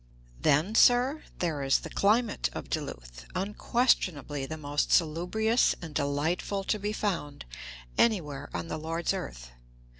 [0.41, 6.79] Then, sir, there is the climate of Duluth, unquestionably the most salubrious and delightful to
[6.79, 7.45] be found
[7.99, 9.51] anywhere on the Lord's earth.